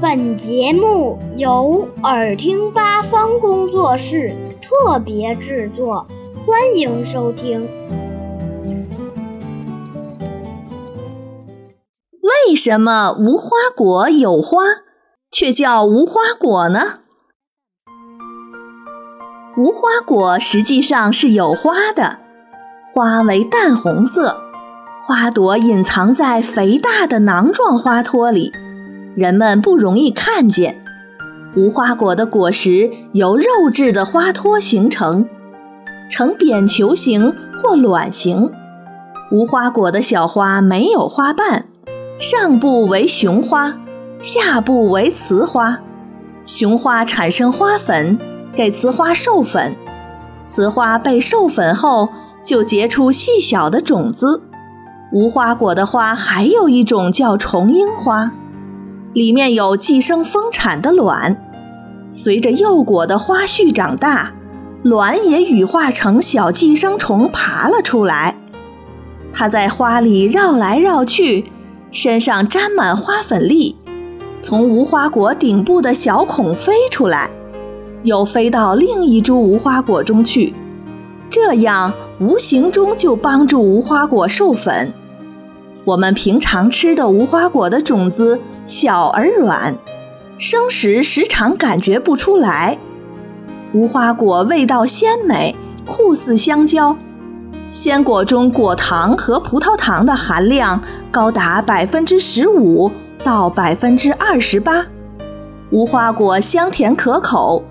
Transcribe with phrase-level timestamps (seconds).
[0.00, 6.06] 本节目由耳听八方工作室特别制作，
[6.38, 7.68] 欢迎收听。
[12.20, 14.60] 为什么无花果有花，
[15.30, 17.00] 却叫无花果呢？
[19.56, 22.18] 无花果实际上是有花的，
[22.92, 24.42] 花为淡红色，
[25.06, 28.52] 花朵隐藏在肥大的囊状花托里，
[29.14, 30.82] 人们不容易看见。
[31.56, 35.28] 无花果的果实由肉质的花托形成，
[36.10, 37.32] 呈扁球形
[37.62, 38.50] 或卵形。
[39.30, 41.66] 无花果的小花没有花瓣。
[42.18, 43.76] 上部为雄花，
[44.20, 45.78] 下部为雌花。
[46.46, 48.18] 雄花产生花粉，
[48.54, 49.74] 给雌花授粉。
[50.42, 52.08] 雌花被授粉后，
[52.44, 54.42] 就结出细小的种子。
[55.12, 58.30] 无花果的花还有一种叫重樱花，
[59.14, 61.40] 里面有寄生丰产的卵。
[62.12, 64.34] 随着幼果的花序长大，
[64.82, 68.36] 卵也羽化成小寄生虫爬了出来。
[69.32, 71.46] 它在花里绕来绕去。
[71.90, 73.76] 身上沾满花粉粒，
[74.40, 77.30] 从无花果顶部的小孔飞出来，
[78.02, 80.52] 又飞到另一株无花果中去，
[81.30, 84.92] 这样无形中就帮助无花果授粉。
[85.84, 89.76] 我们平常吃的无花果的种子小而软，
[90.38, 92.78] 生时时常感觉不出来。
[93.74, 95.54] 无花果味道鲜美，
[95.84, 96.96] 酷似香蕉。
[97.68, 102.90] 鲜果中果糖和葡萄糖的含量高达百分之十五
[103.22, 104.86] 到百分之二十八。
[105.70, 107.62] 无花果香甜可口，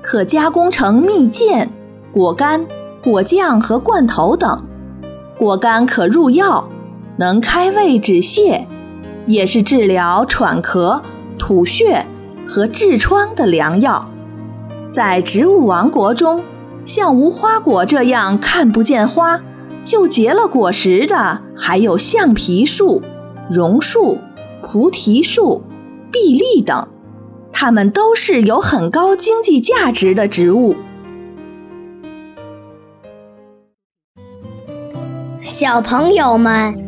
[0.00, 1.68] 可加工成蜜饯、
[2.12, 2.64] 果干、
[3.02, 4.64] 果酱和罐头等。
[5.36, 6.68] 果干可入药，
[7.18, 8.66] 能开胃止泻，
[9.26, 11.02] 也是治疗喘咳、
[11.36, 12.06] 吐血
[12.48, 14.08] 和痔疮的良药。
[14.86, 16.44] 在植物王国中，
[16.84, 19.42] 像无花果这样看不见花。
[19.84, 23.02] 就结了果实的，还有橡皮树、
[23.50, 24.18] 榕树、
[24.62, 25.64] 菩提树、
[26.12, 26.86] 碧丽等，
[27.52, 30.76] 它们都是有很高经济价值的植物。
[35.42, 36.87] 小朋友们